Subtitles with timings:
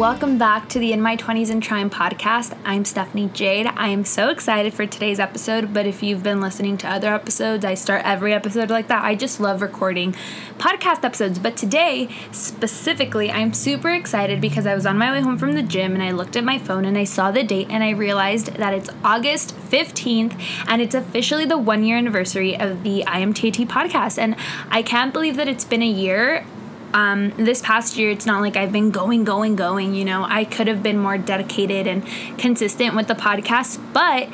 [0.00, 2.56] welcome back to the In My 20s and Trying podcast.
[2.64, 3.66] I'm Stephanie Jade.
[3.66, 7.66] I am so excited for today's episode, but if you've been listening to other episodes,
[7.66, 9.04] I start every episode like that.
[9.04, 10.14] I just love recording
[10.56, 15.36] podcast episodes, but today specifically, I'm super excited because I was on my way home
[15.36, 17.84] from the gym and I looked at my phone and I saw the date and
[17.84, 23.04] I realized that it's August 15th and it's officially the one year anniversary of the
[23.06, 24.16] IMTAT podcast.
[24.16, 24.34] And
[24.70, 26.46] I can't believe that it's been a year
[26.92, 29.94] um, this past year, it's not like I've been going, going, going.
[29.94, 32.06] You know, I could have been more dedicated and
[32.38, 34.28] consistent with the podcast, but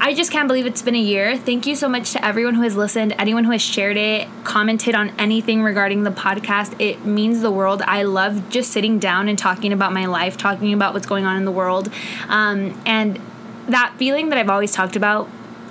[0.00, 1.36] I just can't believe it's been a year.
[1.36, 4.94] Thank you so much to everyone who has listened, anyone who has shared it, commented
[4.94, 6.80] on anything regarding the podcast.
[6.80, 7.82] It means the world.
[7.82, 11.36] I love just sitting down and talking about my life, talking about what's going on
[11.36, 11.92] in the world.
[12.28, 13.20] Um, and
[13.66, 15.28] that feeling that I've always talked about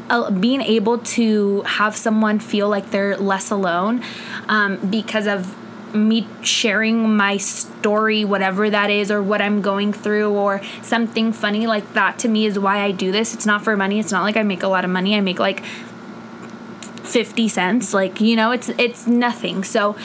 [0.10, 4.04] uh, being able to have someone feel like they're less alone
[4.50, 5.56] um, because of
[5.94, 11.68] me sharing my story, whatever that is, or what I'm going through, or something funny
[11.68, 13.34] like that to me is why I do this.
[13.34, 14.00] It's not for money.
[14.00, 15.16] It's not like I make a lot of money.
[15.16, 15.64] I make like
[17.04, 17.94] 50 cents.
[17.94, 19.64] Like, you know, it's it's nothing.
[19.64, 19.96] So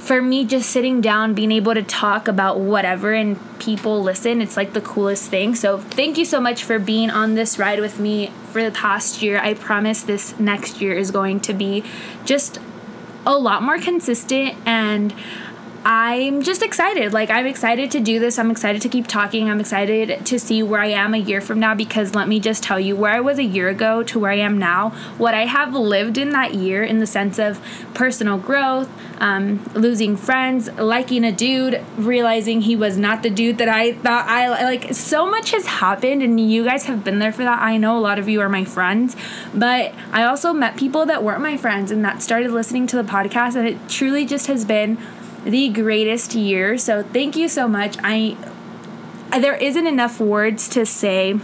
[0.00, 4.56] for me just sitting down being able to talk about whatever and people listen it's
[4.56, 8.00] like the coolest thing so thank you so much for being on this ride with
[8.00, 11.84] me for the past year i promise this next year is going to be
[12.24, 12.58] just
[13.26, 15.14] a lot more consistent and
[15.82, 17.14] I'm just excited.
[17.14, 18.38] Like, I'm excited to do this.
[18.38, 19.48] I'm excited to keep talking.
[19.48, 22.62] I'm excited to see where I am a year from now because let me just
[22.62, 25.46] tell you where I was a year ago to where I am now, what I
[25.46, 27.60] have lived in that year in the sense of
[27.94, 33.68] personal growth, um, losing friends, liking a dude, realizing he was not the dude that
[33.68, 34.92] I thought I like.
[34.92, 37.60] So much has happened, and you guys have been there for that.
[37.60, 39.16] I know a lot of you are my friends,
[39.54, 43.02] but I also met people that weren't my friends and that started listening to the
[43.02, 44.98] podcast, and it truly just has been
[45.44, 46.78] the greatest year.
[46.78, 47.96] So thank you so much.
[48.02, 48.36] I
[49.38, 51.38] there isn't enough words to say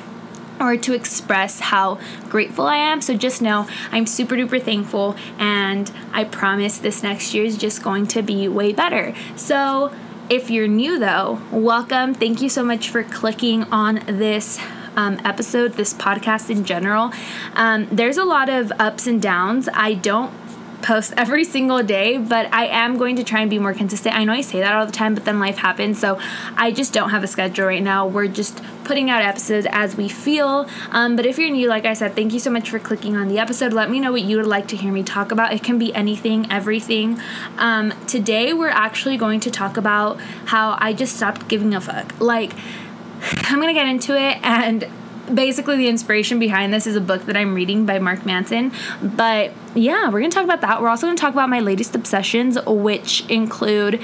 [0.59, 1.99] or to express how
[2.29, 3.01] grateful I am.
[3.01, 7.83] So just know I'm super duper thankful and I promise this next year is just
[7.83, 9.15] going to be way better.
[9.37, 9.93] So
[10.29, 12.15] if you're new though, welcome.
[12.15, 14.59] Thank you so much for clicking on this
[14.97, 17.13] um, episode, this podcast in general.
[17.55, 19.69] Um, there's a lot of ups and downs.
[19.73, 20.33] I don't
[20.83, 24.15] post every single day, but I am going to try and be more consistent.
[24.15, 26.19] I know I say that all the time, but then life happens, so
[26.57, 28.07] I just don't have a schedule right now.
[28.07, 30.69] We're just putting out episodes as we feel.
[30.91, 33.29] Um, but if you're new, like I said, thank you so much for clicking on
[33.29, 33.73] the episode.
[33.73, 35.53] Let me know what you would like to hear me talk about.
[35.53, 37.21] It can be anything, everything.
[37.59, 42.19] Um, today, we're actually going to talk about how I just stopped giving a fuck.
[42.21, 42.53] Like,
[43.33, 44.87] I'm gonna get into it and
[45.33, 48.73] basically the inspiration behind this is a book that I'm reading by Mark Manson.
[49.03, 50.81] But yeah, we're going to talk about that.
[50.81, 53.95] We're also going to talk about my latest obsessions, which include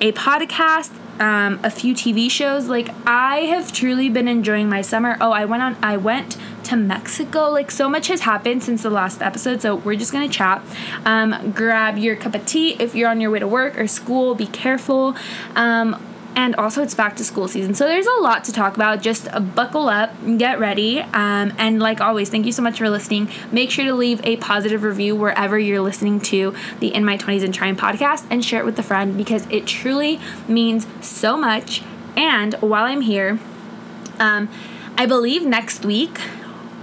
[0.00, 2.68] a podcast, um, a few TV shows.
[2.68, 5.16] Like I have truly been enjoying my summer.
[5.20, 5.76] Oh, I went on.
[5.82, 7.50] I went to Mexico.
[7.50, 9.62] Like so much has happened since the last episode.
[9.62, 10.62] So we're just gonna chat.
[11.04, 14.34] Um, grab your cup of tea if you're on your way to work or school.
[14.34, 15.16] Be careful.
[15.54, 16.02] Um,
[16.36, 17.74] and also it's back to school season.
[17.74, 19.00] So there's a lot to talk about.
[19.00, 22.88] Just buckle up, and get ready, um, and like always, thank you so much for
[22.90, 23.30] listening.
[23.50, 27.42] Make sure to leave a positive review wherever you're listening to the In My 20s
[27.42, 31.82] and Trying podcast and share it with a friend because it truly means so much.
[32.16, 33.38] And while I'm here,
[34.18, 34.48] um,
[34.98, 36.20] I believe next week,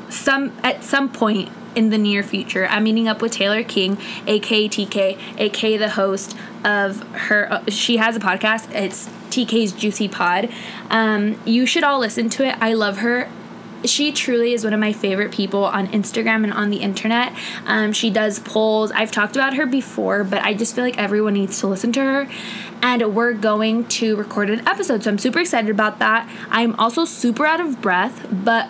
[0.10, 2.68] some at some point in the near future.
[2.68, 3.98] I'm meeting up with Taylor King,
[4.28, 7.52] aka TK, aka the host of her.
[7.52, 8.74] Uh, she has a podcast.
[8.74, 10.50] It's TK's Juicy Pod.
[10.90, 12.56] Um, you should all listen to it.
[12.62, 13.30] I love her
[13.86, 17.34] she truly is one of my favorite people on Instagram and on the internet.
[17.66, 18.92] Um, she does polls.
[18.92, 22.02] I've talked about her before, but I just feel like everyone needs to listen to
[22.02, 22.30] her.
[22.82, 26.30] And we're going to record an episode, so I'm super excited about that.
[26.50, 28.70] I'm also super out of breath, but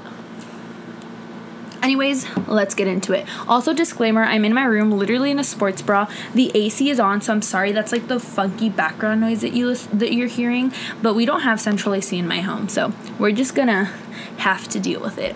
[1.83, 3.27] Anyways, let's get into it.
[3.45, 6.09] Also, disclaimer I'm in my room, literally in a sports bra.
[6.33, 9.75] The AC is on, so I'm sorry that's like the funky background noise that you
[9.75, 10.71] that you're hearing.
[11.01, 13.91] But we don't have central AC in my home, so we're just gonna
[14.37, 15.35] have to deal with it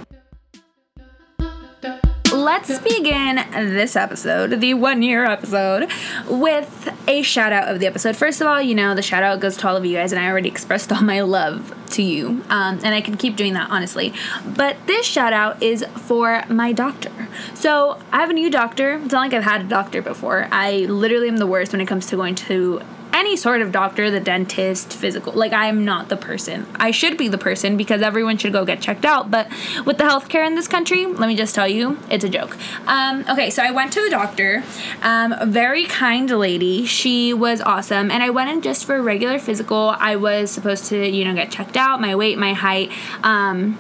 [2.48, 5.90] let's begin this episode, the one year episode,
[6.30, 8.16] with a shout out of the episode.
[8.16, 10.22] First of all, you know, the shout out goes to all of you guys, and
[10.22, 12.44] I already expressed all my love to you.
[12.50, 14.14] Um, and I can keep doing that, honestly.
[14.46, 17.28] But this shout out is for my doctor.
[17.54, 18.94] So I have a new doctor.
[19.04, 20.48] It's not like I've had a doctor before.
[20.52, 22.82] I literally am the worst when it comes to going to
[23.28, 25.34] any sort of doctor, the dentist, physical.
[25.34, 26.66] Like, I'm not the person.
[26.76, 29.30] I should be the person because everyone should go get checked out.
[29.30, 29.50] But
[29.86, 32.58] with the healthcare in this country, let me just tell you, it's a joke.
[32.88, 34.64] Um, okay, so I went to the doctor.
[35.02, 36.86] Um, a very kind lady.
[36.86, 38.10] She was awesome.
[38.10, 39.94] And I went in just for a regular physical.
[39.98, 42.92] I was supposed to, you know, get checked out, my weight, my height.
[43.24, 43.78] Um,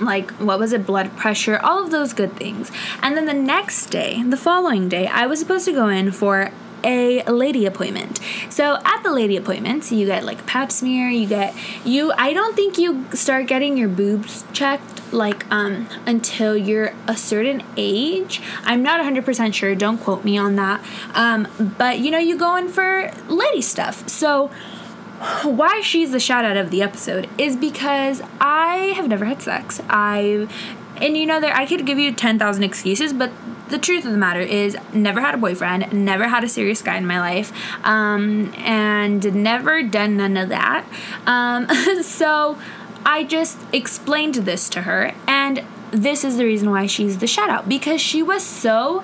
[0.00, 2.72] like what was it blood pressure all of those good things
[3.02, 6.50] and then the next day the following day i was supposed to go in for
[6.84, 8.20] a lady appointment.
[8.48, 11.54] So at the lady appointments, you get like pap smear, you get
[11.84, 17.16] you I don't think you start getting your boobs checked like um until you're a
[17.16, 18.40] certain age.
[18.62, 20.84] I'm not 100% sure, don't quote me on that.
[21.14, 21.48] Um
[21.78, 24.08] but you know, you go in for lady stuff.
[24.08, 24.50] So
[25.42, 29.80] why she's the shout out of the episode is because I have never had sex.
[29.88, 30.48] I
[30.96, 33.30] and you know there I could give you 10,000 excuses, but
[33.70, 36.96] the truth of the matter is never had a boyfriend never had a serious guy
[36.96, 37.52] in my life
[37.84, 40.84] um, and never done none of that
[41.26, 41.68] um,
[42.02, 42.58] so
[43.04, 47.50] i just explained this to her and this is the reason why she's the shout
[47.50, 49.02] out because she was so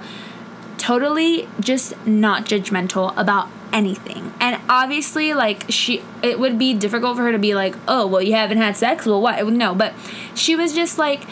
[0.79, 4.33] totally just not judgmental about anything.
[4.41, 8.23] And obviously, like, she, it would be difficult for her to be like, oh, well,
[8.23, 9.07] you haven't had sex?
[9.07, 9.45] Well, what?
[9.53, 9.95] No, but
[10.35, 11.25] she was just like,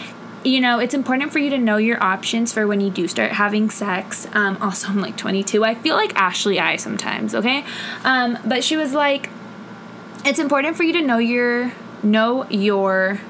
[0.45, 3.33] you know, it's important for you to know your options for when you do start
[3.33, 4.29] having sex.
[4.33, 5.65] Um, also, I'm like 22.
[5.65, 7.65] I feel like Ashley I sometimes, okay?
[8.05, 9.31] Um, but she was like,
[10.25, 13.21] it's important for you to know your know your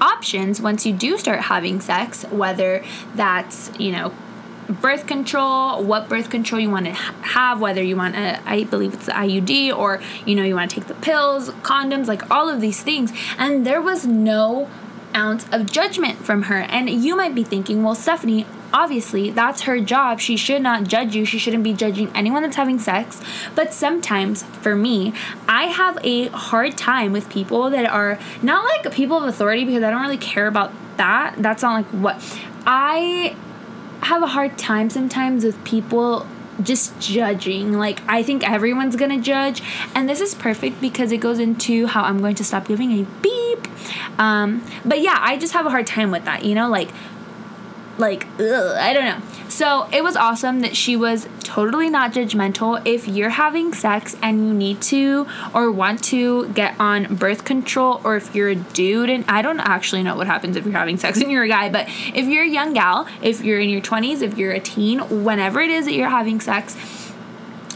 [0.00, 2.82] options once you do start having sex, whether
[3.14, 4.14] that's, you know,
[4.68, 8.94] birth control, what birth control you want to have, whether you want a, I believe
[8.94, 12.48] it's the IUD, or you know, you want to take the pills, condoms, like all
[12.48, 13.12] of these things.
[13.36, 14.70] And there was no
[15.14, 16.60] ounce of judgment from her.
[16.60, 20.20] And you might be thinking, well, Stephanie, obviously that's her job.
[20.20, 21.24] She should not judge you.
[21.24, 23.20] She shouldn't be judging anyone that's having sex.
[23.54, 25.12] But sometimes, for me,
[25.48, 29.82] I have a hard time with people that are not like people of authority because
[29.82, 31.36] I don't really care about that.
[31.38, 32.22] That's not like what
[32.66, 33.36] I
[34.02, 36.26] have a hard time sometimes with people
[36.62, 37.72] just judging.
[37.72, 39.62] Like, I think everyone's gonna judge.
[39.94, 43.04] And this is perfect because it goes into how I'm going to stop giving a
[43.22, 43.66] beep.
[44.18, 46.68] Um, but yeah, I just have a hard time with that, you know?
[46.68, 46.90] Like,
[48.00, 49.22] like ugh, I don't know.
[49.48, 52.80] So it was awesome that she was totally not judgmental.
[52.86, 58.00] If you're having sex and you need to or want to get on birth control,
[58.04, 60.96] or if you're a dude, and I don't actually know what happens if you're having
[60.96, 63.80] sex and you're a guy, but if you're a young gal, if you're in your
[63.80, 66.76] 20s, if you're a teen, whenever it is that you're having sex,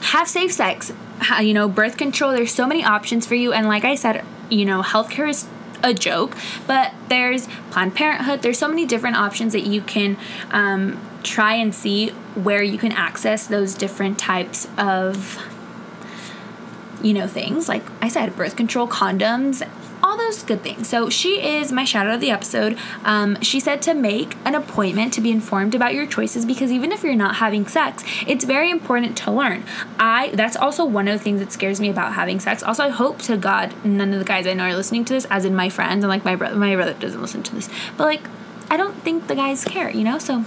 [0.01, 0.93] have safe sex.
[1.41, 3.53] You know, birth control, there's so many options for you.
[3.53, 5.49] And like I said, you know, healthcare is
[5.85, 6.37] a joke,
[6.67, 8.43] but there's Planned Parenthood.
[8.43, 10.17] There's so many different options that you can
[10.51, 15.39] um, try and see where you can access those different types of
[17.05, 19.63] you know things like i said birth control condoms
[20.05, 20.89] all those good things.
[20.89, 22.79] So she is my shout out of the episode.
[23.05, 26.93] Um, she said to make an appointment to be informed about your choices because even
[26.93, 29.65] if you're not having sex, it's very important to learn.
[29.99, 32.63] I that's also one of the things that scares me about having sex.
[32.63, 35.25] Also, I hope to God none of the guys I know are listening to this,
[35.31, 36.57] as in my friends and like my brother.
[36.57, 38.23] My brother doesn't listen to this, but like
[38.71, 40.19] I don't think the guys care, you know.
[40.19, 40.45] So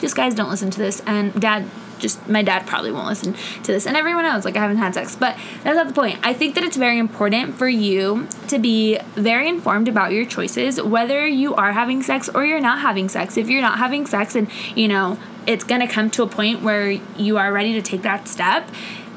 [0.00, 1.64] just guys don't listen to this, and Dad
[2.00, 4.94] just my dad probably won't listen to this and everyone else like i haven't had
[4.94, 6.18] sex but that's not the point.
[6.22, 10.80] I think that it's very important for you to be very informed about your choices
[10.80, 13.36] whether you are having sex or you're not having sex.
[13.36, 16.62] If you're not having sex and you know it's going to come to a point
[16.62, 18.68] where you are ready to take that step.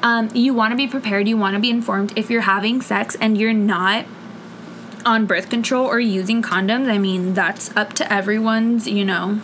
[0.01, 2.17] Um, you want to be prepared you want to be informed.
[2.17, 4.05] If you're having sex and you're not
[5.05, 9.41] on birth control or using condoms i mean that's up to everyone's you know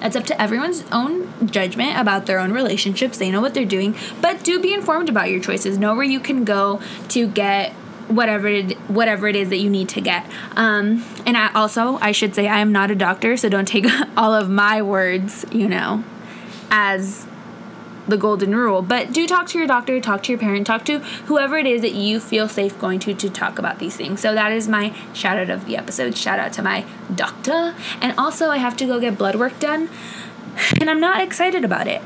[0.00, 3.18] that's up to everyone's own judgment about their own relationships.
[3.18, 5.78] They know what they're doing, but do be informed about your choices.
[5.78, 7.72] Know where you can go to get
[8.08, 10.26] whatever it, whatever it is that you need to get.
[10.56, 13.86] Um, and I also I should say I am not a doctor, so don't take
[14.16, 16.04] all of my words, you know,
[16.70, 17.26] as
[18.06, 18.82] the golden rule.
[18.82, 21.82] But do talk to your doctor, talk to your parent, talk to whoever it is
[21.82, 24.20] that you feel safe going to to talk about these things.
[24.20, 26.16] So that is my shout out of the episode.
[26.16, 27.74] Shout out to my doctor.
[28.00, 29.88] And also, I have to go get blood work done,
[30.80, 32.02] and I'm not excited about it.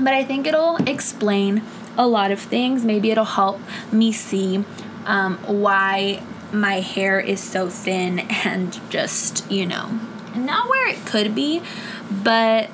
[0.00, 1.62] But I think it'll explain
[1.96, 2.84] a lot of things.
[2.84, 3.60] Maybe it'll help
[3.92, 4.64] me see
[5.06, 6.22] um, why
[6.52, 10.00] my hair is so thin and just, you know,
[10.34, 11.62] not where it could be,
[12.10, 12.70] but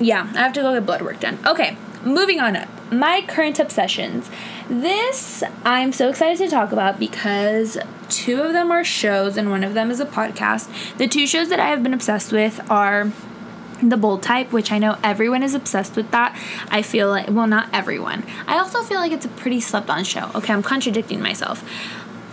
[0.00, 1.38] yeah, I have to go get blood work done.
[1.46, 2.68] Okay, moving on up.
[2.92, 4.30] My current obsessions.
[4.68, 9.64] This I'm so excited to talk about because two of them are shows and one
[9.64, 10.96] of them is a podcast.
[10.98, 13.10] The two shows that I have been obsessed with are
[13.82, 16.38] the bold type, which I know everyone is obsessed with that.
[16.70, 18.24] I feel like, well, not everyone.
[18.46, 20.30] I also feel like it's a pretty slept on show.
[20.34, 21.64] Okay, I'm contradicting myself.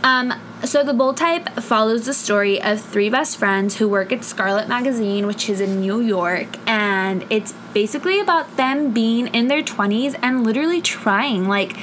[0.04, 4.24] Um, so the bold type follows the story of three best friends who work at
[4.24, 9.64] Scarlet Magazine, which is in New York, and it's basically about them being in their
[9.64, 11.78] 20s and literally trying, like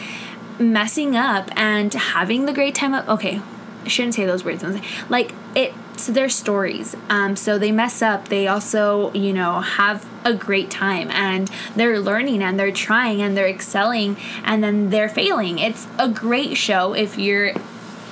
[0.59, 3.41] messing up and having the great time of okay,
[3.85, 4.65] I shouldn't say those words.
[5.09, 6.97] Like it's their stories.
[7.09, 8.29] Um, so they mess up.
[8.29, 13.37] They also, you know, have a great time and they're learning and they're trying and
[13.37, 15.59] they're excelling and then they're failing.
[15.59, 17.55] It's a great show if you're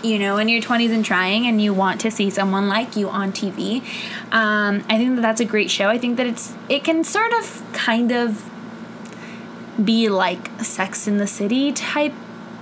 [0.02, 3.08] you know, in your 20s and trying and you want to see someone like you
[3.08, 3.80] on TV.
[4.32, 5.88] Um, I think that that's a great show.
[5.88, 8.48] I think that it's it can sort of kind of
[9.82, 12.14] be like Sex in the City type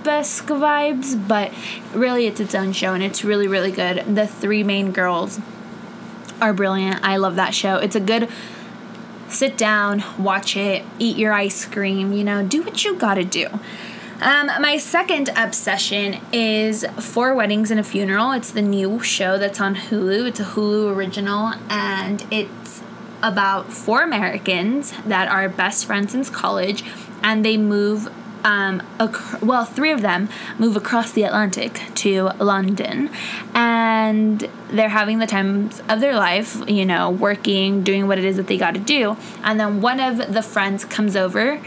[0.07, 1.51] esque vibes, but
[1.93, 4.15] really it's its own show and it's really, really good.
[4.15, 5.39] The three main girls
[6.41, 7.03] are brilliant.
[7.03, 7.77] I love that show.
[7.77, 8.29] It's a good
[9.29, 13.47] sit down, watch it, eat your ice cream, you know, do what you gotta do.
[14.21, 18.31] Um, my second obsession is Four Weddings and a Funeral.
[18.31, 20.29] It's the new show that's on Hulu.
[20.29, 22.81] It's a Hulu original, and it's
[23.21, 26.85] about four Americans that are best friends since college,
[27.21, 28.07] and they move.
[28.45, 30.29] Um, ac- well, three of them
[30.59, 33.09] move across the Atlantic to London,
[33.55, 38.37] and they're having the times of their life, you know, working, doing what it is
[38.37, 39.17] that they got to do.
[39.43, 41.59] And then one of the friends comes over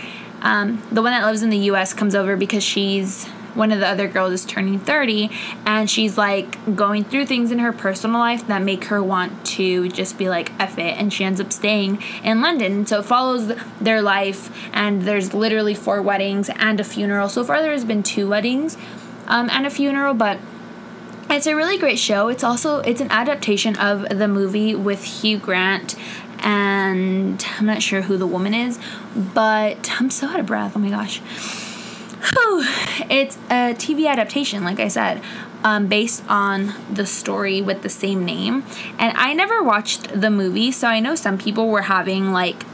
[0.43, 3.89] um, the one that lives in the US comes over because she's one of the
[3.89, 5.31] other girls is turning 30
[5.67, 9.89] and she's like going through things in her personal life that make her want to
[9.89, 12.87] just be like F it and she ends up staying in London.
[12.87, 17.29] So it follows their life and there's literally four weddings and a funeral.
[17.29, 18.77] So far there's been two weddings
[19.27, 20.39] um, and a funeral, but
[21.31, 22.29] it's a really great show.
[22.29, 25.95] It's also it's an adaptation of the movie with Hugh Grant
[26.41, 28.79] and I'm not sure who the woman is,
[29.15, 30.73] but I'm so out of breath.
[30.77, 31.19] Oh my gosh.
[31.19, 32.65] Whew.
[33.09, 35.23] It's a TV adaptation, like I said,
[35.63, 38.65] um, based on the story with the same name.
[38.99, 42.65] And I never watched the movie, so I know some people were having like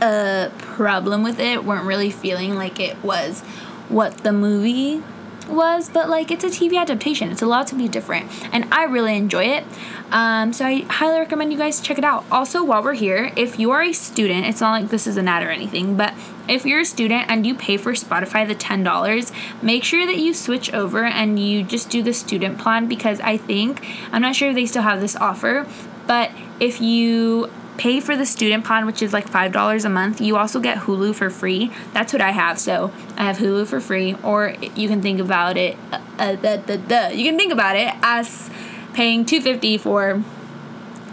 [0.00, 3.40] a problem with it, weren't really feeling like it was
[3.88, 5.02] what the movie
[5.46, 7.30] was, but like it's a TV adaptation.
[7.30, 9.64] It's allowed to be different, and I really enjoy it.
[10.10, 12.24] Um, so I highly recommend you guys check it out.
[12.30, 15.28] Also, while we're here, if you are a student, it's not like this is an
[15.28, 16.14] ad or anything, but
[16.48, 20.34] if you're a student and you pay for Spotify the $10, make sure that you
[20.34, 24.50] switch over and you just do the student plan because I think, I'm not sure
[24.50, 25.66] if they still have this offer,
[26.06, 26.30] but
[26.60, 30.60] if you pay for the student plan, which is like $5 a month, you also
[30.60, 31.70] get Hulu for free.
[31.92, 32.58] That's what I have.
[32.58, 36.62] So I have Hulu for free, or you can think about it, uh, uh, the,
[36.66, 38.50] the, the, you can think about it as
[38.92, 40.22] paying 250 for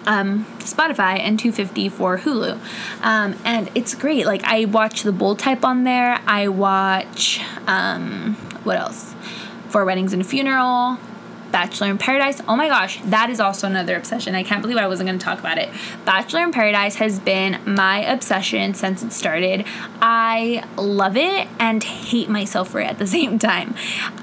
[0.05, 2.59] um, Spotify and 250 for Hulu.
[3.01, 4.25] Um, and it's great.
[4.25, 6.19] Like I watch the bold type on there.
[6.25, 9.13] I watch um, what else?
[9.69, 10.97] Four Weddings and Funeral.
[11.51, 12.41] Bachelor in Paradise.
[12.47, 14.35] Oh my gosh, that is also another obsession.
[14.35, 15.69] I can't believe I wasn't going to talk about it.
[16.05, 19.65] Bachelor in Paradise has been my obsession since it started.
[20.01, 23.75] I love it and hate myself for it at the same time.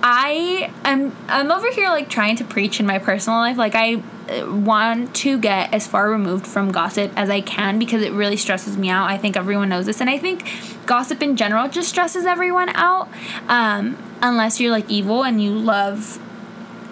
[0.02, 3.56] I am I'm over here like trying to preach in my personal life.
[3.56, 8.02] Like I uh, want to get as far removed from gossip as I can because
[8.02, 9.08] it really stresses me out.
[9.10, 10.48] I think everyone knows this, and I think
[10.86, 13.08] gossip in general just stresses everyone out.
[13.48, 16.18] Um, unless you're like evil and you love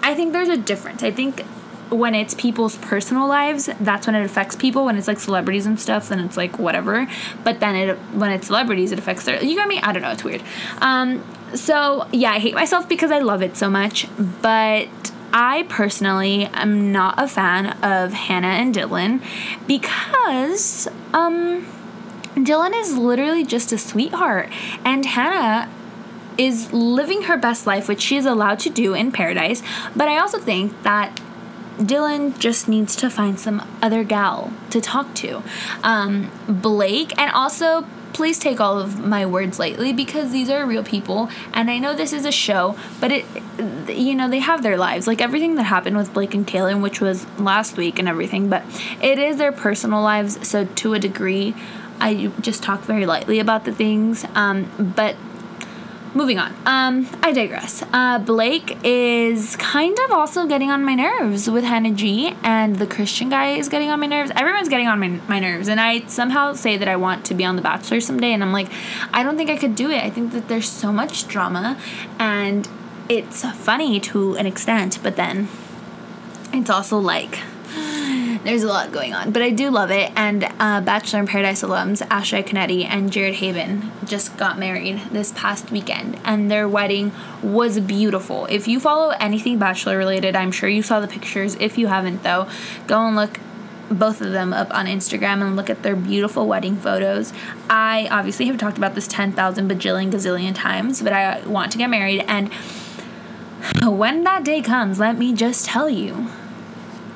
[0.04, 1.02] I think there's a difference.
[1.02, 1.40] I think
[1.88, 4.84] when it's people's personal lives, that's when it affects people.
[4.84, 7.08] When it's like celebrities and stuff, then it's like whatever.
[7.42, 9.42] But then it when it's celebrities, it affects their.
[9.42, 9.80] You got me?
[9.80, 10.10] I don't know.
[10.10, 10.42] It's weird.
[10.78, 14.06] Um, so yeah, I hate myself because I love it so much,
[14.42, 14.88] but.
[15.36, 19.20] I personally am not a fan of Hannah and Dylan
[19.66, 21.66] because um,
[22.36, 24.48] Dylan is literally just a sweetheart,
[24.84, 25.68] and Hannah
[26.38, 29.62] is living her best life, which she is allowed to do in paradise.
[29.94, 31.20] But I also think that
[31.78, 35.42] Dylan just needs to find some other gal to talk to.
[35.82, 40.84] Um, Blake, and also please take all of my words lightly because these are real
[40.84, 43.24] people and I know this is a show, but it
[43.88, 45.06] you know, they have their lives.
[45.06, 48.62] Like everything that happened with Blake and Caelynn, which was last week and everything, but
[49.02, 51.54] it is their personal lives, so to a degree
[52.00, 54.24] I just talk very lightly about the things.
[54.34, 55.16] Um, but
[56.14, 56.54] moving on.
[56.64, 57.82] Um, I digress.
[57.92, 62.86] Uh, Blake is kind of also getting on my nerves with Hannah G, and the
[62.86, 64.30] Christian guy is getting on my nerves.
[64.36, 67.44] Everyone's getting on my, my nerves, and I somehow say that I want to be
[67.44, 68.70] on The Bachelor someday, and I'm like,
[69.12, 70.02] I don't think I could do it.
[70.02, 71.78] I think that there's so much drama,
[72.18, 72.68] and
[73.08, 75.48] it's funny to an extent, but then
[76.52, 77.40] it's also like
[78.44, 80.12] there's a lot going on, but I do love it.
[80.14, 85.32] And uh, Bachelor in Paradise alums Ashley Iaconetti and Jared Haibon just got married this
[85.32, 88.46] past weekend, and their wedding was beautiful.
[88.46, 91.56] If you follow anything Bachelor related, I'm sure you saw the pictures.
[91.58, 92.48] If you haven't, though,
[92.86, 93.40] go and look
[93.90, 97.32] both of them up on Instagram and look at their beautiful wedding photos.
[97.68, 101.90] I obviously have talked about this 10,000 bajillion gazillion times, but I want to get
[101.90, 102.24] married.
[102.26, 102.52] And
[103.82, 106.28] when that day comes, let me just tell you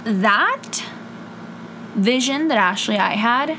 [0.04, 0.87] that
[1.98, 3.58] vision that Ashley I had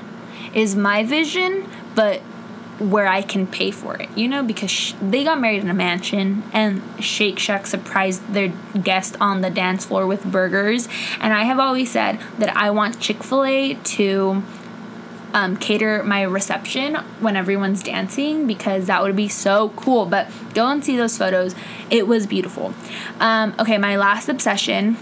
[0.53, 2.21] is my vision, but
[2.79, 5.73] where I can pay for it, you know, because sh- they got married in a
[5.73, 10.87] mansion and Shake Shack surprised their guest on the dance floor with burgers.
[11.19, 14.43] And I have always said that I want Chick fil A to
[15.33, 20.05] um, cater my reception when everyone's dancing because that would be so cool.
[20.05, 21.55] But go and see those photos,
[21.89, 22.73] it was beautiful.
[23.19, 24.97] Um, okay, my last obsession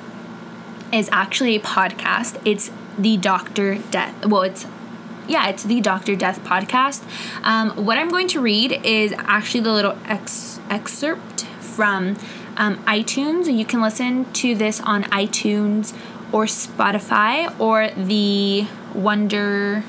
[0.92, 2.42] is actually a podcast.
[2.44, 4.26] It's the Doctor Death.
[4.26, 4.66] Well, it's
[5.28, 7.04] yeah, it's the Doctor Death podcast.
[7.44, 12.18] Um, what I'm going to read is actually the little ex- excerpt from
[12.56, 13.54] um, iTunes.
[13.54, 15.94] You can listen to this on iTunes
[16.32, 19.84] or Spotify or the Wonder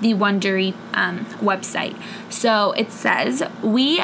[0.00, 1.94] the Wondery um, website.
[2.32, 4.02] So it says we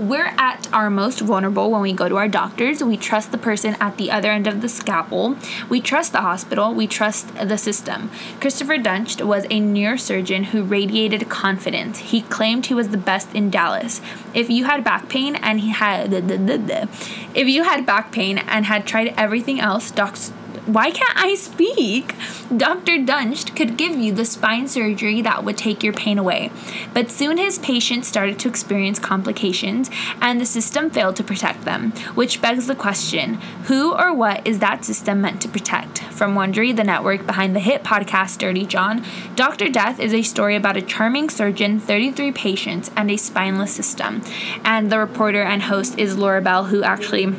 [0.00, 2.82] we're at our most vulnerable when we go to our doctors.
[2.82, 5.36] We trust the person at the other end of the scalpel.
[5.68, 6.72] We trust the hospital.
[6.72, 8.10] We trust the system.
[8.40, 11.98] Christopher Duntsch was a neurosurgeon who radiated confidence.
[11.98, 14.00] He claimed he was the best in Dallas.
[14.32, 18.86] If you had back pain and he had if you had back pain and had
[18.86, 20.32] tried everything else, docs
[20.74, 22.14] why can't I speak?
[22.56, 22.98] Dr.
[22.98, 26.50] Duntsch could give you the spine surgery that would take your pain away.
[26.92, 31.92] But soon his patients started to experience complications, and the system failed to protect them,
[32.14, 33.34] which begs the question
[33.64, 36.00] who or what is that system meant to protect?
[36.04, 39.04] From Wondery, the network behind the hit podcast Dirty John,
[39.36, 39.68] Dr.
[39.68, 44.22] Death is a story about a charming surgeon, 33 patients, and a spineless system.
[44.64, 47.34] And the reporter and host is Laura Beil, who actually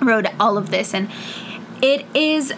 [0.00, 0.94] wrote all of this.
[0.94, 1.10] And
[1.82, 2.52] it is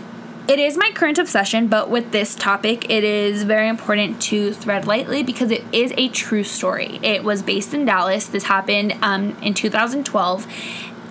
[0.48, 4.88] it is my current obsession, but with this topic, it is very important to thread
[4.88, 6.98] lightly because it is a true story.
[7.02, 8.26] It was based in Dallas.
[8.26, 10.46] This happened um, in 2012,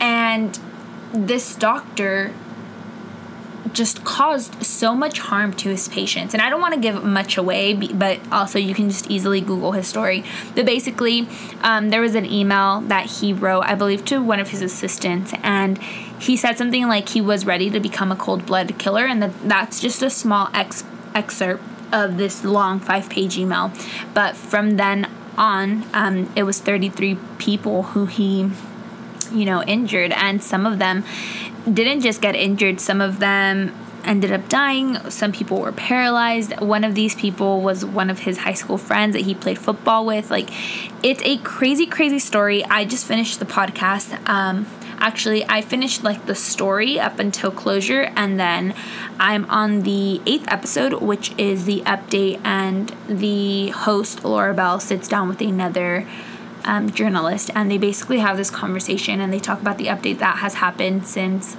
[0.01, 0.59] and
[1.13, 2.33] this doctor
[3.74, 6.33] just caused so much harm to his patients.
[6.33, 9.71] And I don't want to give much away, but also you can just easily Google
[9.71, 10.25] his story.
[10.55, 11.27] But basically,
[11.61, 15.33] um, there was an email that he wrote, I believe, to one of his assistants,
[15.41, 15.79] and
[16.22, 19.50] he said something like he was ready to become a cold blooded killer, and that
[19.50, 20.84] that's just a small ex-
[21.16, 23.72] excerpt of this long five page email.
[24.14, 28.51] But from then on, um, it was 33 people who he
[29.31, 31.03] you know injured and some of them
[31.72, 34.98] didn't just get injured, some of them ended up dying.
[35.10, 36.60] Some people were paralyzed.
[36.60, 40.05] One of these people was one of his high school friends that he played football
[40.05, 40.31] with.
[40.31, 40.50] Like,
[41.03, 42.64] it's a crazy, crazy story.
[42.66, 44.18] I just finished the podcast.
[44.27, 44.66] Um,
[45.01, 48.74] actually, I finished like the story up until closure, and then
[49.20, 55.07] I'm on the eighth episode, which is the update, and the host, Laura Beil, sits
[55.07, 56.07] down with another
[56.64, 60.37] um, journalist, and they basically have this conversation and they talk about the update that
[60.37, 61.57] has happened since.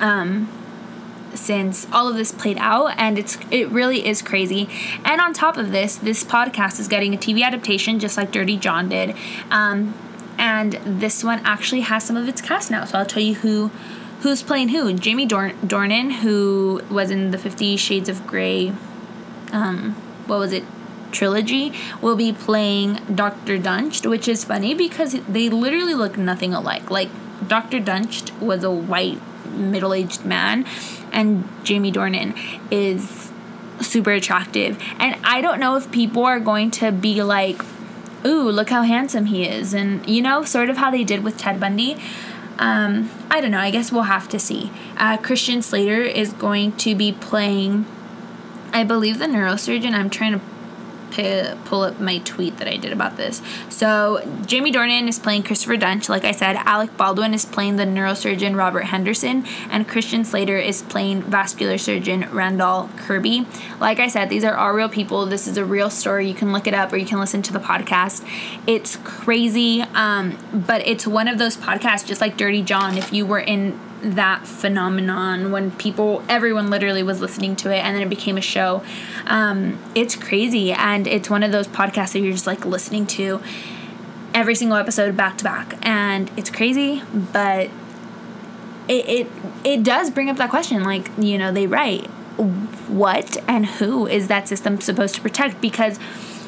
[0.00, 0.48] Um,
[1.34, 4.68] since all of this played out and it's it really is crazy
[5.04, 8.56] and on top of this this podcast is getting a tv adaptation just like dirty
[8.56, 9.14] john did
[9.50, 9.94] um,
[10.38, 13.68] and this one actually has some of its cast now so i'll tell you who
[14.20, 18.72] who's playing who jamie Dorn- dornan who was in the 50 shades of gray
[19.52, 19.92] um,
[20.26, 20.64] what was it
[21.14, 23.56] trilogy will be playing Dr.
[23.56, 26.90] Duntsch, which is funny because they literally look nothing alike.
[26.90, 27.08] Like,
[27.46, 27.78] Dr.
[27.78, 30.66] Duntsch was a white, middle aged man,
[31.12, 32.36] and Jamie Dornan
[32.70, 33.30] is
[33.80, 34.78] super attractive.
[34.98, 37.62] And I don't know if people are going to be like,
[38.26, 39.74] ooh, look how handsome he is.
[39.74, 41.96] And, you know, sort of how they did with Ted Bundy.
[42.58, 43.58] Um, I don't know.
[43.58, 44.70] I guess we'll have to see.
[44.96, 47.84] Uh, Christian Slater is going to be playing,
[48.72, 49.92] I believe, the neurosurgeon.
[49.92, 50.40] I'm trying to
[51.64, 53.42] pull up my tweet that I did about this.
[53.68, 57.84] So Jamie Dornan is playing Christopher Duntsch, Like I said, Alec Baldwin is playing the
[57.84, 63.46] neurosurgeon Robert Henderson, and Christian Slater is playing vascular surgeon Randall Kirby.
[63.80, 65.26] Like I said, these are all real people.
[65.26, 66.28] This is a real story.
[66.28, 68.26] You can look it up or you can listen to the podcast.
[68.66, 72.98] It's crazy, um, but it's one of those podcasts, just like Dirty John.
[72.98, 77.96] If you were in that phenomenon when people, everyone literally was listening to it and
[77.96, 78.82] then it became a show.
[79.26, 80.72] Um, it's crazy.
[80.72, 83.42] And it's one of those podcasts that you're just like listening to
[84.34, 85.74] every single episode back to back.
[85.82, 87.70] And it's crazy, but
[88.88, 89.26] it, it,
[89.64, 92.06] it does bring up that question like, you know, they write
[92.88, 95.60] what and who is that system supposed to protect?
[95.60, 95.98] Because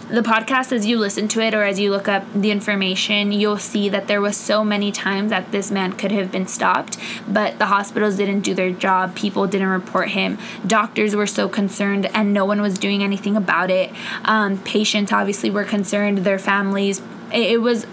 [0.09, 3.59] the podcast as you listen to it or as you look up the information you'll
[3.59, 6.97] see that there was so many times that this man could have been stopped
[7.29, 9.14] but the hospitals didn't do their job.
[9.14, 10.38] People didn't report him.
[10.66, 13.92] Doctors were so concerned and no one was doing anything about it.
[14.25, 17.01] Um, patients obviously were concerned their families.
[17.33, 17.87] It, it was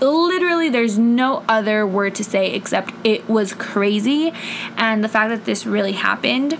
[0.00, 4.32] literally there's no other word to say except it was crazy.
[4.76, 6.58] And the fact that this really happened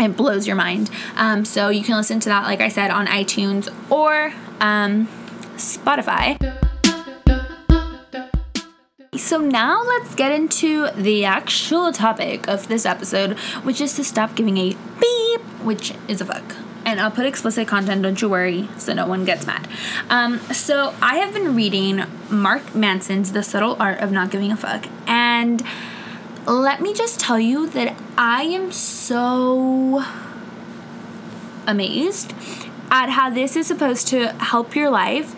[0.00, 0.90] it blows your mind.
[1.16, 5.08] Um, so you can listen to that, like I said, on iTunes or um,
[5.56, 6.38] Spotify.
[9.16, 14.34] So now let's get into the actual topic of this episode, which is to stop
[14.34, 16.56] giving a beep, which is a fuck.
[16.84, 19.66] And I'll put explicit content, don't you worry, so no one gets mad.
[20.10, 24.56] Um, so I have been reading Mark Manson's The Subtle Art of Not Giving a
[24.56, 25.62] Fuck, and
[26.46, 30.04] let me just tell you that I am so
[31.66, 32.34] amazed
[32.90, 35.34] at how this is supposed to help your life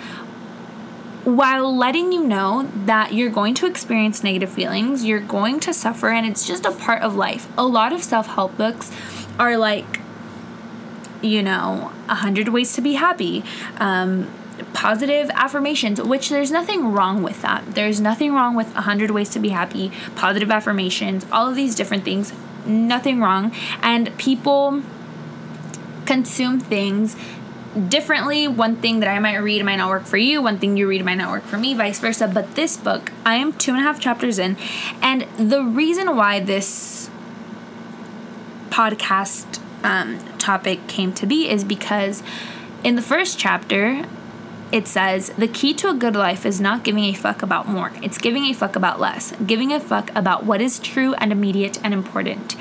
[1.26, 6.08] while letting you know that you're going to experience negative feelings, you're going to suffer,
[6.08, 7.48] and it's just a part of life.
[7.58, 8.92] A lot of self help books
[9.36, 10.00] are like,
[11.22, 13.42] you know, a hundred ways to be happy.
[13.78, 14.30] Um,
[14.72, 17.74] positive affirmations, which there's nothing wrong with that.
[17.74, 22.04] There's nothing wrong with 100 ways to be happy, positive affirmations, all of these different
[22.04, 22.32] things.
[22.64, 23.52] Nothing wrong.
[23.82, 24.82] And people
[26.06, 27.16] consume things
[27.88, 28.48] differently.
[28.48, 31.04] One thing that I might read might not work for you, one thing you read
[31.04, 32.26] might not work for me, vice versa.
[32.26, 34.56] But this book, I am two and a half chapters in,
[35.02, 37.10] and the reason why this
[38.70, 42.22] podcast um, topic came to be is because
[42.82, 44.04] in the first chapter,
[44.72, 47.92] it says the key to a good life is not giving a fuck about more.
[48.02, 49.32] It's giving a fuck about less.
[49.46, 52.56] Giving a fuck about what is true and immediate and important.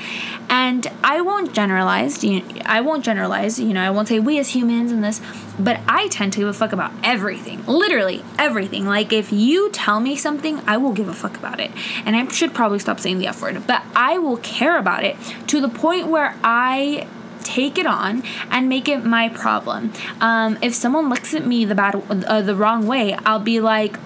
[0.49, 2.23] And I won't generalize.
[2.65, 3.59] I won't generalize.
[3.59, 5.19] You know, I won't say we as humans and this,
[5.57, 7.65] but I tend to give a fuck about everything.
[7.65, 8.85] Literally everything.
[8.85, 11.71] Like if you tell me something, I will give a fuck about it.
[12.05, 15.15] And I should probably stop saying the F word, but I will care about it
[15.47, 17.07] to the point where I
[17.45, 19.93] take it on and make it my problem.
[20.19, 23.97] Um, if someone looks at me the bad, uh, the wrong way, I'll be like,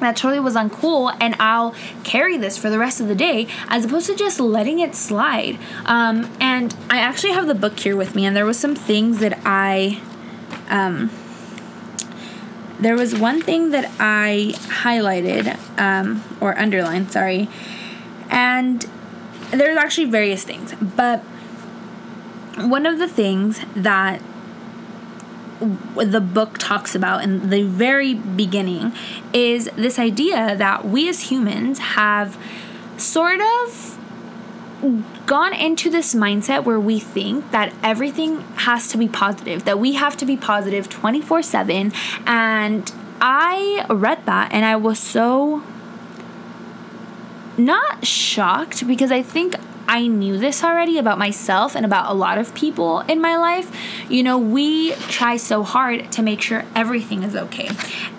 [0.00, 3.84] that totally was uncool and I'll carry this for the rest of the day as
[3.84, 5.58] opposed to just letting it slide.
[5.84, 9.18] Um, and I actually have the book here with me and there was some things
[9.18, 10.00] that I
[10.68, 11.10] um,
[12.80, 17.48] there was one thing that I highlighted um, or underlined, sorry.
[18.30, 18.88] And
[19.50, 21.22] there's actually various things, but
[22.68, 24.20] one of the things that
[25.96, 28.92] the book talks about in the very beginning
[29.32, 32.38] is this idea that we as humans have
[32.96, 33.98] sort of
[35.26, 39.92] gone into this mindset where we think that everything has to be positive, that we
[39.94, 41.92] have to be positive 24 7.
[42.26, 45.62] And I read that and I was so
[47.58, 49.56] not shocked because I think
[49.90, 53.76] I knew this already about myself and about a lot of people in my life.
[54.08, 57.70] You know, we try so hard to make sure everything is okay.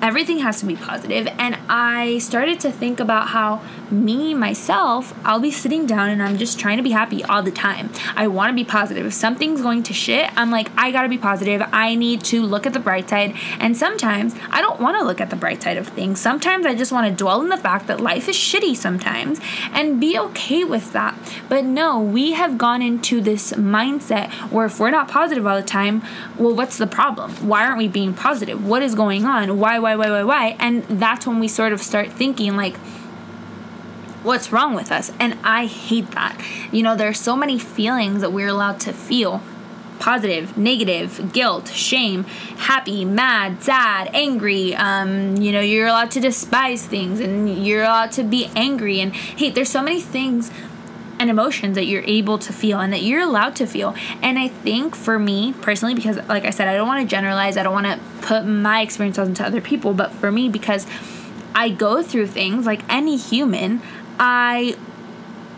[0.02, 1.28] Everything has to be positive.
[1.40, 6.38] And I started to think about how me, myself, I'll be sitting down and I'm
[6.38, 7.90] just trying to be happy all the time.
[8.16, 9.06] I want to be positive.
[9.06, 11.62] If something's going to shit, I'm like, I gotta be positive.
[11.72, 13.34] I need to look at the bright side.
[13.60, 16.20] And sometimes I don't want to look at the bright side of things.
[16.20, 19.40] Sometimes I just want to dwell in the fact that life is shitty sometimes
[19.72, 21.18] and be okay with that.
[21.48, 25.56] But but no, we have gone into this mindset where if we're not positive all
[25.56, 26.02] the time,
[26.36, 27.30] well, what's the problem?
[27.48, 28.66] Why aren't we being positive?
[28.66, 29.60] What is going on?
[29.60, 30.56] Why, why, why, why, why?
[30.58, 32.78] And that's when we sort of start thinking, like,
[34.24, 35.12] what's wrong with us?
[35.20, 36.44] And I hate that.
[36.72, 39.44] You know, there are so many feelings that we're allowed to feel
[40.00, 42.24] positive, negative, guilt, shame,
[42.58, 44.74] happy, mad, sad, angry.
[44.74, 49.14] Um, you know, you're allowed to despise things and you're allowed to be angry and
[49.14, 49.54] hate.
[49.54, 50.50] There's so many things
[51.22, 53.94] and emotions that you're able to feel and that you're allowed to feel.
[54.24, 57.58] And I think for me personally, because like I said, I don't want to generalize,
[57.58, 60.88] I don't want to put my experiences into other people, but for me, because
[61.54, 63.84] I go through things like any human,
[64.20, 64.76] I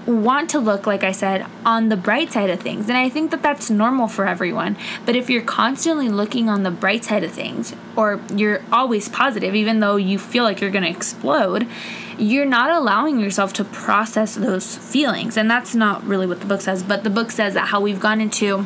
[0.06, 2.90] want to look, like I said, on the bright side of things.
[2.90, 4.76] And I think that that's normal for everyone.
[5.06, 9.56] But if you're constantly looking on the bright side of things, or you're always positive,
[9.56, 11.70] even though you feel like you're going to explode,
[12.18, 15.38] you're not allowing yourself to process those feelings.
[15.38, 18.00] And that's not really what the book says, but the book says that how we've
[18.00, 18.66] gone into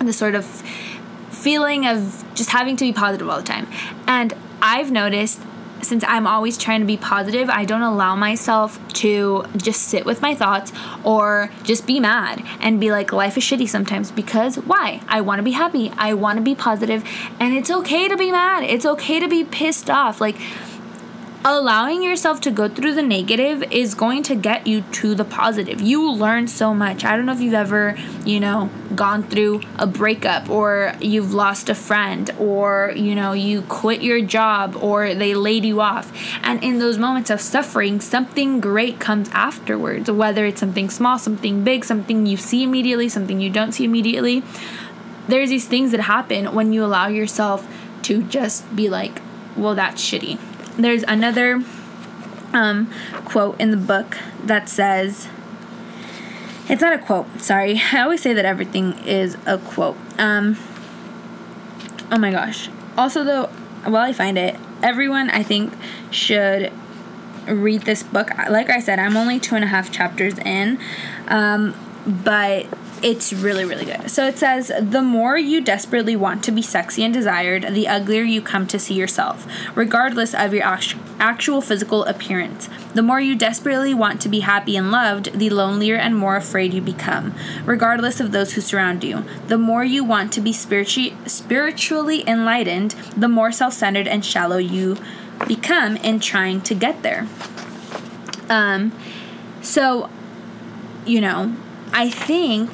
[0.00, 0.44] this sort of
[1.30, 3.66] feeling of just having to be positive all the time.
[4.06, 5.40] And I've noticed
[5.82, 10.20] since I'm always trying to be positive, I don't allow myself to just sit with
[10.20, 10.72] my thoughts
[11.04, 15.02] or just be mad and be like, life is shitty sometimes because why?
[15.08, 15.92] I want to be happy.
[15.96, 17.04] I want to be positive,
[17.38, 18.64] and it's okay to be mad.
[18.64, 20.20] It's okay to be pissed off.
[20.20, 20.36] Like,
[21.46, 25.80] allowing yourself to go through the negative is going to get you to the positive.
[25.80, 27.04] You learn so much.
[27.04, 31.68] I don't know if you've ever, you know, gone through a breakup or you've lost
[31.68, 36.12] a friend or, you know, you quit your job or they laid you off.
[36.42, 41.62] And in those moments of suffering, something great comes afterwards, whether it's something small, something
[41.62, 44.42] big, something you see immediately, something you don't see immediately.
[45.28, 47.68] There's these things that happen when you allow yourself
[48.02, 49.20] to just be like,
[49.56, 50.40] well, that's shitty
[50.76, 51.62] there's another
[52.52, 52.90] um,
[53.24, 55.28] quote in the book that says,
[56.68, 57.80] it's not a quote, sorry.
[57.92, 59.96] I always say that everything is a quote.
[60.18, 60.56] Um,
[62.10, 62.68] oh my gosh.
[62.96, 63.46] Also, though,
[63.84, 65.72] while I find it, everyone I think
[66.10, 66.72] should
[67.46, 68.30] read this book.
[68.50, 70.78] Like I said, I'm only two and a half chapters in,
[71.28, 71.74] um,
[72.06, 72.66] but
[73.02, 74.10] it's really, really good.
[74.10, 78.22] So it says the more you desperately want to be sexy and desired, the uglier
[78.22, 82.68] you come to see yourself, regardless of your actual physical appearance.
[82.94, 86.72] The more you desperately want to be happy and loved, the lonelier and more afraid
[86.72, 89.24] you become, regardless of those who surround you.
[89.48, 94.96] The more you want to be spiritually spiritually enlightened, the more self-centered and shallow you
[95.46, 97.26] become in trying to get there.
[98.48, 98.92] Um
[99.60, 100.08] so
[101.04, 101.54] you know,
[101.92, 102.70] I think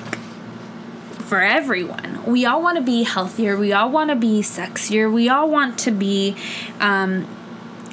[1.32, 2.22] for everyone.
[2.26, 3.56] We all want to be healthier.
[3.56, 5.10] We all want to be sexier.
[5.10, 6.36] We all want to be,
[6.78, 7.26] um,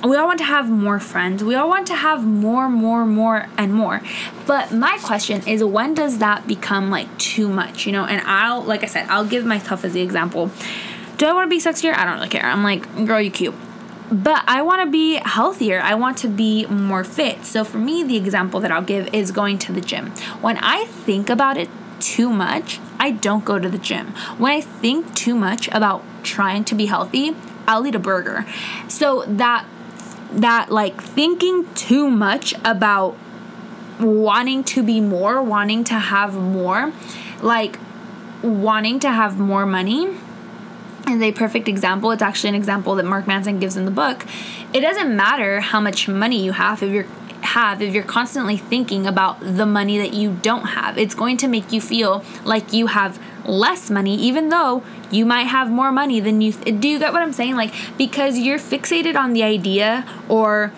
[0.03, 1.41] we all want to have more friends.
[1.41, 4.01] We all want to have more, more, more, and more.
[4.45, 8.03] But my question is when does that become like too much, you know?
[8.03, 10.51] And I'll, like I said, I'll give myself as the example.
[11.15, 11.95] Do I want to be sexier?
[11.95, 12.43] I don't really care.
[12.43, 13.55] I'm like, girl, you cute
[14.11, 15.79] but I want to be healthier.
[15.79, 17.45] I want to be more fit.
[17.45, 20.07] So for me, the example that I'll give is going to the gym.
[20.41, 24.07] When I think about it too much, I don't go to the gym.
[24.37, 27.35] When I think too much about trying to be healthy,
[27.67, 28.45] I'll eat a burger.
[28.87, 29.65] So that
[30.31, 33.17] that like thinking too much about
[33.99, 36.93] wanting to be more, wanting to have more,
[37.41, 37.79] like
[38.41, 40.15] wanting to have more money
[41.07, 42.11] is a perfect example.
[42.11, 44.25] It's actually an example that Mark Manson gives in the book.
[44.73, 47.07] It doesn't matter how much money you have if you're
[47.57, 50.97] have if you're constantly thinking about the money that you don't have.
[50.97, 55.45] It's going to make you feel like you have less money even though you might
[55.45, 58.59] have more money than you th- do you get what I'm saying like because you're
[58.59, 60.71] fixated on the idea or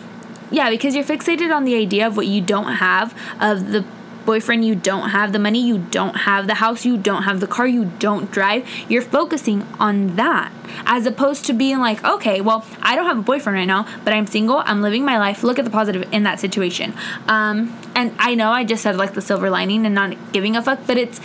[0.52, 3.86] yeah, because you're fixated on the idea of what you don't have of the
[4.26, 7.48] boyfriend you don't have, the money you don't have, the house you don't have, the
[7.48, 10.52] car you don't drive, you're focusing on that
[10.86, 14.14] as opposed to being like, okay, well, I don't have a boyfriend right now, but
[14.14, 15.44] I'm single, I'm living my life.
[15.44, 16.94] Look at the positive in that situation.
[17.28, 20.62] Um, and I know I just said like the silver lining and not giving a
[20.62, 21.20] fuck, but it's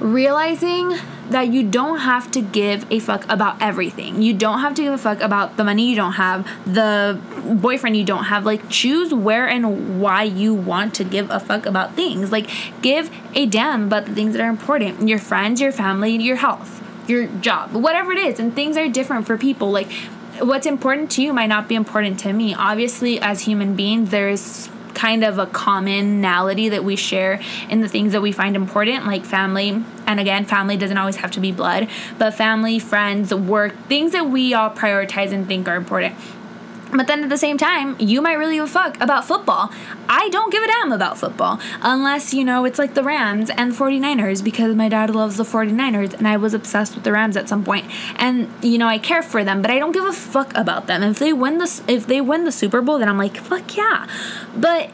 [0.00, 0.96] realizing
[1.30, 4.22] that you don't have to give a fuck about everything.
[4.22, 7.20] You don't have to give a fuck about the money you don't have, the
[7.60, 8.44] boyfriend you don't have.
[8.44, 12.30] Like, choose where and why you want to give a fuck about things.
[12.30, 12.48] Like,
[12.82, 16.82] give a damn about the things that are important your friends, your family, your health,
[17.08, 18.38] your job, whatever it is.
[18.38, 19.70] And things are different for people.
[19.70, 19.90] Like,
[20.38, 22.54] what's important to you might not be important to me.
[22.54, 28.12] Obviously, as human beings, there's kind of a commonality that we share in the things
[28.12, 29.84] that we find important, like family.
[30.06, 34.26] And again, family doesn't always have to be blood, but family, friends, work, things that
[34.26, 36.16] we all prioritize and think are important.
[36.92, 39.72] But then at the same time, you might really give a fuck about football.
[40.08, 43.72] I don't give a damn about football unless, you know, it's like the Rams and
[43.72, 47.48] 49ers because my dad loves the 49ers and I was obsessed with the Rams at
[47.48, 47.86] some point.
[48.16, 51.02] And, you know, I care for them, but I don't give a fuck about them.
[51.02, 54.06] If they win the if they win the Super Bowl, then I'm like, "Fuck yeah."
[54.56, 54.90] But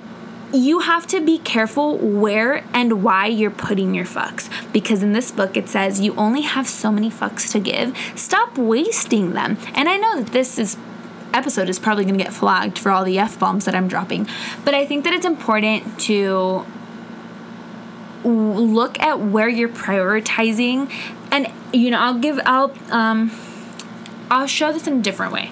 [0.53, 5.31] you have to be careful where and why you're putting your fucks because in this
[5.31, 7.97] book it says you only have so many fucks to give.
[8.15, 9.57] Stop wasting them.
[9.75, 10.77] And I know that this is
[11.35, 14.29] episode is probably going to get flagged for all the F bombs that I'm dropping.
[14.65, 16.67] But I think that it's important to
[18.25, 20.93] look at where you're prioritizing
[21.33, 23.33] and you know I'll give I'll um
[24.31, 25.51] I'll show this in a different way.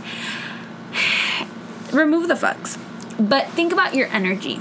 [1.93, 2.79] Remove the fucks.
[3.19, 4.57] But think about your energy.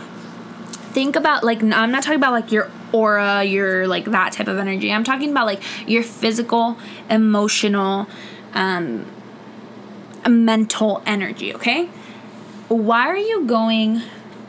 [0.91, 4.57] Think about like I'm not talking about like your aura, your like that type of
[4.57, 4.91] energy.
[4.91, 6.77] I'm talking about like your physical,
[7.09, 8.07] emotional,
[8.53, 9.05] um
[10.27, 11.85] mental energy, okay?
[12.67, 14.01] Why are you going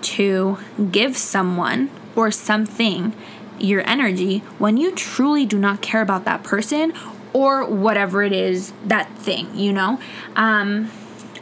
[0.03, 0.59] to
[0.91, 3.13] give someone or something
[3.59, 6.93] your energy when you truly do not care about that person
[7.33, 10.01] or whatever it is, that thing, you know?
[10.37, 10.91] Um,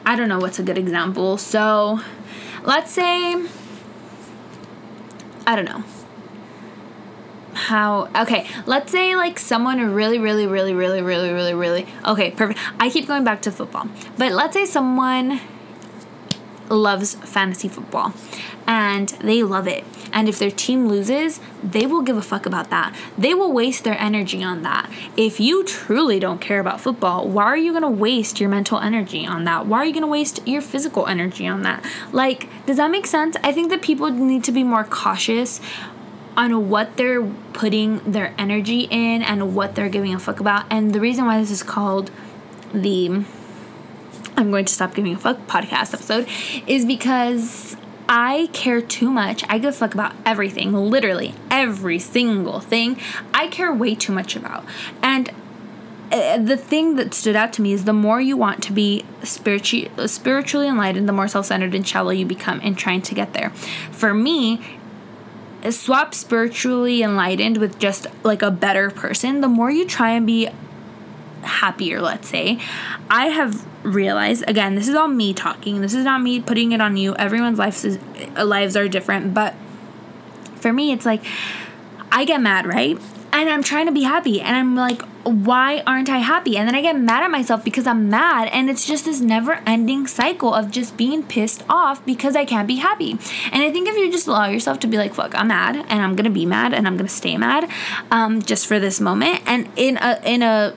[0.05, 1.39] I don't know what's a good example.
[1.39, 2.01] So,
[2.65, 3.47] let's say
[5.49, 5.83] I don't know.
[7.67, 12.61] How okay, let's say like someone really, really, really, really, really, really, really okay, perfect.
[12.79, 13.89] I keep going back to football.
[14.17, 15.41] But let's say someone
[16.71, 18.13] loves fantasy football
[18.67, 19.85] and they love it.
[20.13, 22.95] And if their team loses, they will give a fuck about that.
[23.17, 24.91] They will waste their energy on that.
[25.17, 29.27] If you truly don't care about football, why are you gonna waste your mental energy
[29.27, 29.67] on that?
[29.67, 31.85] Why are you gonna waste your physical energy on that?
[32.13, 33.37] Like, does that make sense?
[33.43, 35.61] I think that people need to be more cautious
[36.39, 37.23] on what they're
[37.53, 40.65] putting their energy in and what they're giving a fuck about.
[40.71, 42.13] And the reason why this is called
[42.73, 43.25] the
[44.37, 46.29] I'm going to stop giving a fuck podcast episode
[46.69, 47.77] is because
[48.09, 49.43] I care too much.
[49.49, 53.01] I give a fuck about everything, literally every single thing.
[53.35, 54.65] I care way too much about.
[55.03, 55.31] And
[56.13, 59.05] uh, the thing that stood out to me is the more you want to be
[59.25, 63.51] spiritually spiritually enlightened, the more self-centered and shallow you become in trying to get there.
[63.91, 64.78] For me,
[65.71, 70.49] swap spiritually enlightened with just like a better person, the more you try and be
[71.43, 72.59] happier, let's say,
[73.11, 75.81] I have realized again, this is all me talking.
[75.81, 77.15] This is not me putting it on you.
[77.17, 77.99] Everyone's lives is,
[78.37, 79.55] uh, lives are different, but
[80.57, 81.23] for me it's like
[82.11, 82.99] I get mad, right?
[83.33, 86.57] And I'm trying to be happy and I'm like why aren't I happy?
[86.57, 90.07] And then I get mad at myself because I'm mad and it's just this never-ending
[90.07, 93.13] cycle of just being pissed off because I can't be happy.
[93.53, 96.03] And I think if you just allow yourself to be like, "Fuck, I'm mad and
[96.03, 97.71] I'm going to be mad and I'm going to stay mad
[98.11, 100.75] um, just for this moment." And in a in a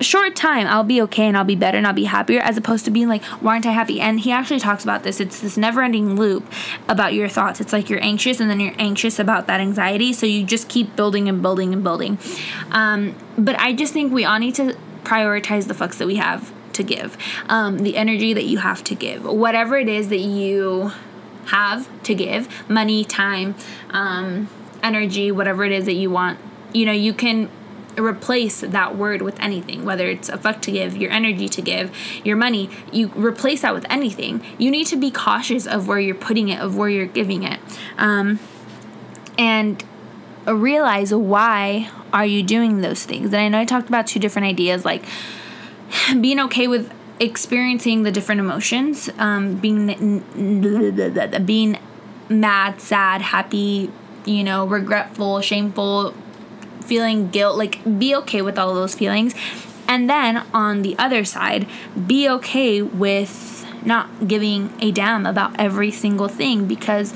[0.00, 2.84] short time I'll be okay and I'll be better and I'll be happier as opposed
[2.86, 4.00] to being like why aren't I happy?
[4.00, 5.20] And he actually talks about this.
[5.20, 6.50] It's this never ending loop
[6.88, 7.60] about your thoughts.
[7.60, 10.12] It's like you're anxious and then you're anxious about that anxiety.
[10.12, 12.18] So you just keep building and building and building.
[12.70, 16.52] Um, but I just think we all need to prioritize the fucks that we have
[16.74, 17.16] to give.
[17.48, 19.24] Um, the energy that you have to give.
[19.24, 20.92] Whatever it is that you
[21.46, 22.48] have to give.
[22.70, 23.54] Money time
[23.90, 24.48] um,
[24.82, 26.38] energy whatever it is that you want.
[26.72, 27.50] You know you can
[28.04, 31.94] replace that word with anything, whether it's a fuck to give, your energy to give,
[32.24, 34.44] your money, you replace that with anything.
[34.58, 37.60] You need to be cautious of where you're putting it, of where you're giving it.
[37.98, 38.38] Um,
[39.38, 39.82] and
[40.46, 43.26] realize why are you doing those things.
[43.26, 45.04] And I know I talked about two different ideas like
[46.20, 50.20] being okay with experiencing the different emotions, um, being
[51.44, 51.78] being
[52.28, 53.90] mad, sad, happy,
[54.24, 56.14] you know, regretful, shameful,
[56.90, 59.32] feeling guilt, like be okay with all those feelings.
[59.86, 61.68] And then on the other side,
[62.06, 67.14] be okay with not giving a damn about every single thing because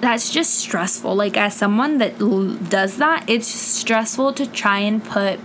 [0.00, 1.16] that's just stressful.
[1.16, 5.40] Like, as someone that l- does that, it's stressful to try and put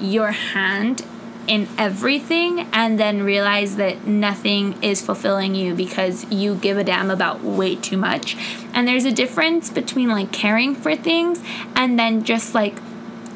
[0.00, 1.04] your hand
[1.46, 7.10] in everything and then realize that nothing is fulfilling you because you give a damn
[7.10, 8.36] about way too much.
[8.74, 11.40] And there's a difference between like caring for things
[11.74, 12.76] and then just like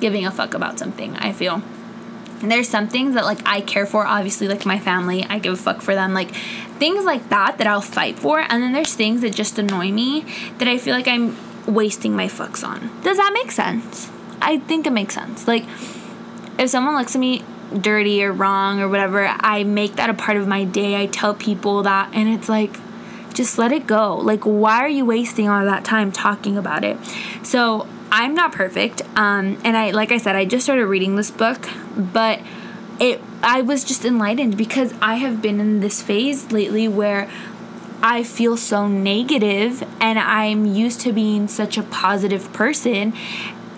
[0.01, 1.63] giving a fuck about something, I feel.
[2.43, 5.55] And there's some things that like I care for, obviously like my family, I give
[5.55, 6.35] a fuck for them, like
[6.79, 8.41] things like that that I'll fight for.
[8.41, 10.25] And then there's things that just annoy me
[10.59, 12.91] that I feel like I'm wasting my fucks on.
[13.03, 14.11] Does that make sense?
[14.41, 15.49] I think it makes sense.
[15.49, 15.65] Like
[16.59, 17.43] if someone looks at me
[17.81, 21.01] dirty or wrong or whatever, I make that a part of my day.
[21.01, 22.77] I tell people that and it's like
[23.33, 24.17] just let it go.
[24.17, 26.99] Like why are you wasting all that time talking about it?
[27.43, 29.03] So I'm not perfect.
[29.17, 32.41] Um, and I, like I said, I just started reading this book, but
[33.01, 37.29] it, I was just enlightened because I have been in this phase lately where
[38.03, 43.13] I feel so negative and I'm used to being such a positive person.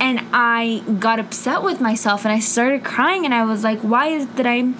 [0.00, 4.08] And I got upset with myself and I started crying and I was like, why
[4.08, 4.76] is that I'm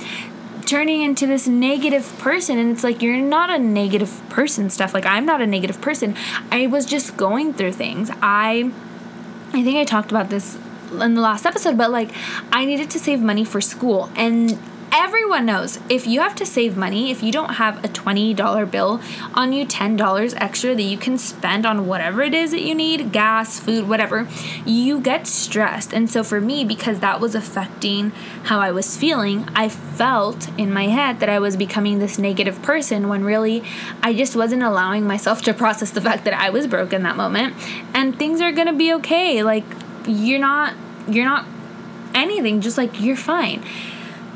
[0.69, 5.07] turning into this negative person and it's like you're not a negative person stuff like
[5.07, 6.15] i'm not a negative person
[6.53, 8.71] i was just going through things i
[9.53, 10.57] I think I talked about this
[10.93, 12.11] in the last episode, but like
[12.53, 14.59] I needed to save money for school and
[14.99, 19.01] everyone knows if you have to save money, if you don't have a $20 bill
[19.33, 23.13] on you, $10 extra that you can spend on whatever it is that you need
[23.13, 24.27] gas, food, whatever
[24.67, 25.93] you get stressed.
[25.93, 28.11] And so for me, because that was affecting
[28.45, 32.61] how I was feeling, I felt in my head that I was becoming this negative
[32.63, 33.63] person when really
[34.03, 37.17] I just wasn't allowing myself to process the fact that I was broke in that
[37.17, 37.55] moment
[37.95, 39.45] and things are gonna be okay.
[39.45, 39.65] Like,
[40.09, 40.75] you're not,
[41.07, 41.47] you're not
[42.15, 43.63] anything, just like you're fine.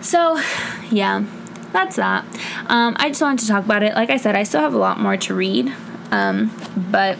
[0.02, 0.40] So,
[0.90, 1.24] yeah,
[1.72, 2.24] that's that.
[2.66, 3.94] Um, I just wanted to talk about it.
[3.94, 5.72] Like I said, I still have a lot more to read,
[6.10, 6.54] um,
[6.90, 7.18] but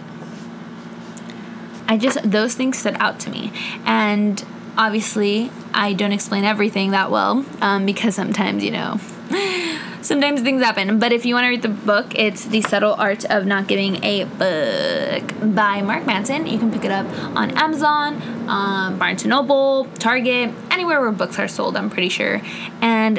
[1.89, 3.53] I just, those things stood out to me.
[3.85, 4.45] And
[4.77, 8.99] obviously, I don't explain everything that well um, because sometimes, you know,
[10.03, 10.99] sometimes things happen.
[10.99, 14.03] But if you want to read the book, it's The Subtle Art of Not Giving
[14.05, 16.47] a Book by Mark Manson.
[16.47, 17.07] You can pick it up
[17.37, 22.43] on Amazon, um, Barnes & Noble, Target, anywhere where books are sold, I'm pretty sure.
[22.83, 23.19] And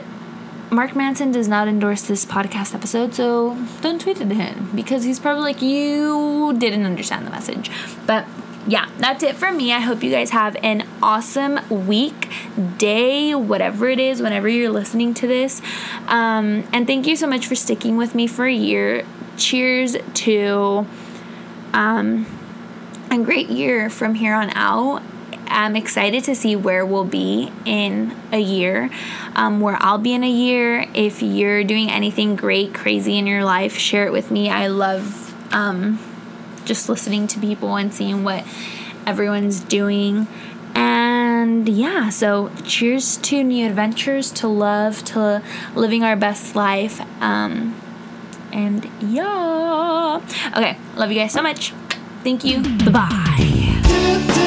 [0.70, 5.04] Mark Manson does not endorse this podcast episode, so don't tweet it to him because
[5.04, 7.72] he's probably like, you didn't understand the message.
[8.06, 8.28] But
[8.68, 9.74] yeah, that's it for me.
[9.74, 12.32] I hope you guys have an awesome week,
[12.78, 15.62] day, whatever it is, whenever you're listening to this.
[16.08, 19.04] Um, and thank you so much for sticking with me for a year.
[19.36, 20.86] Cheers to
[21.74, 22.28] um,
[23.10, 25.02] a great year from here on out.
[25.54, 28.89] I'm excited to see where we'll be in a year,
[29.36, 30.88] um, where I'll be in a year.
[30.93, 34.49] If you're doing anything great, crazy in your life, share it with me.
[34.49, 35.30] I love.
[35.54, 35.99] Um,
[36.66, 38.45] just listening to people and seeing what
[39.06, 40.28] everyone's doing.
[40.76, 45.43] And yeah, so cheers to new adventures, to love, to
[45.76, 47.01] living our best life.
[47.22, 47.80] Um,
[48.51, 50.22] and yeah.
[50.56, 51.74] Okay, love you guys so much.
[52.24, 52.62] Thank you.
[52.89, 54.39] Bye bye.